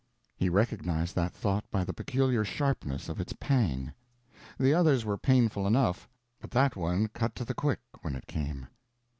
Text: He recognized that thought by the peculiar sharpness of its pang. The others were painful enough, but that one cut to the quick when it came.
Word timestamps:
He 0.35 0.49
recognized 0.49 1.13
that 1.13 1.31
thought 1.31 1.69
by 1.69 1.83
the 1.83 1.93
peculiar 1.93 2.43
sharpness 2.43 3.07
of 3.07 3.21
its 3.21 3.35
pang. 3.39 3.93
The 4.59 4.73
others 4.73 5.05
were 5.05 5.15
painful 5.15 5.67
enough, 5.67 6.09
but 6.39 6.49
that 6.49 6.75
one 6.75 7.07
cut 7.09 7.35
to 7.35 7.45
the 7.45 7.53
quick 7.53 7.81
when 8.01 8.15
it 8.15 8.25
came. 8.25 8.65